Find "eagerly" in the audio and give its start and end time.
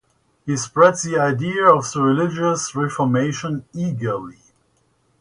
3.71-4.39